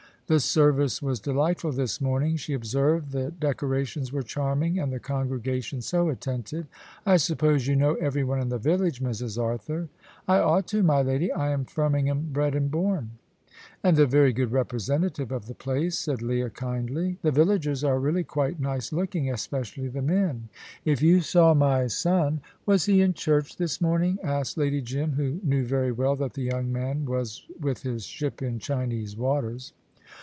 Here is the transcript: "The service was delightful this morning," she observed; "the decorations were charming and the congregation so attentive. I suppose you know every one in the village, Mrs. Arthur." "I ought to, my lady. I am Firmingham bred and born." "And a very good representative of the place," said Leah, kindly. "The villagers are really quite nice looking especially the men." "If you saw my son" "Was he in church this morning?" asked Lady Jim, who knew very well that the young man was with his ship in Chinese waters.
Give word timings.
"The 0.27 0.39
service 0.39 1.01
was 1.01 1.19
delightful 1.19 1.73
this 1.73 1.99
morning," 1.99 2.37
she 2.37 2.53
observed; 2.53 3.11
"the 3.11 3.31
decorations 3.37 4.13
were 4.13 4.23
charming 4.23 4.79
and 4.79 4.89
the 4.89 4.97
congregation 4.97 5.81
so 5.81 6.07
attentive. 6.07 6.67
I 7.05 7.17
suppose 7.17 7.67
you 7.67 7.75
know 7.75 7.95
every 7.95 8.23
one 8.23 8.39
in 8.39 8.47
the 8.47 8.57
village, 8.57 9.01
Mrs. 9.01 9.37
Arthur." 9.37 9.89
"I 10.29 10.37
ought 10.39 10.67
to, 10.67 10.83
my 10.83 11.01
lady. 11.01 11.33
I 11.33 11.51
am 11.51 11.65
Firmingham 11.65 12.31
bred 12.31 12.55
and 12.55 12.71
born." 12.71 13.09
"And 13.83 13.99
a 13.99 14.05
very 14.07 14.31
good 14.31 14.53
representative 14.53 15.33
of 15.33 15.47
the 15.47 15.53
place," 15.53 15.97
said 15.97 16.21
Leah, 16.21 16.49
kindly. 16.51 17.17
"The 17.23 17.31
villagers 17.31 17.83
are 17.83 17.99
really 17.99 18.23
quite 18.23 18.57
nice 18.57 18.93
looking 18.93 19.29
especially 19.29 19.89
the 19.89 20.01
men." 20.01 20.47
"If 20.85 21.01
you 21.01 21.19
saw 21.19 21.53
my 21.53 21.87
son" 21.87 22.39
"Was 22.65 22.85
he 22.85 23.01
in 23.01 23.15
church 23.15 23.57
this 23.57 23.81
morning?" 23.81 24.17
asked 24.23 24.57
Lady 24.57 24.81
Jim, 24.81 25.11
who 25.11 25.41
knew 25.43 25.65
very 25.65 25.91
well 25.91 26.15
that 26.15 26.35
the 26.35 26.43
young 26.43 26.71
man 26.71 27.03
was 27.03 27.43
with 27.59 27.81
his 27.83 28.05
ship 28.05 28.41
in 28.41 28.59
Chinese 28.59 29.17
waters. 29.17 29.73